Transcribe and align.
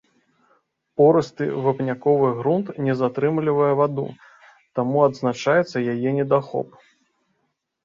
Порысты 1.01 1.45
вапняковы 1.65 2.29
грунт 2.39 2.67
не 2.87 2.93
затрымлівае 3.03 3.69
ваду, 3.81 4.07
таму 4.81 4.97
адзначаецца 5.11 5.87
яе 5.95 6.09
недахоп. 6.19 6.67